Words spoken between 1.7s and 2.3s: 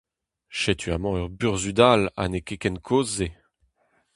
all ha